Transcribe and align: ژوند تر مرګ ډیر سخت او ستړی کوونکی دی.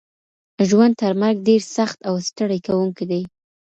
ژوند 0.67 0.93
تر 1.01 1.11
مرګ 1.21 1.37
ډیر 1.47 1.61
سخت 1.75 1.97
او 2.07 2.15
ستړی 2.27 2.59
کوونکی 2.67 3.05
دی. 3.11 3.21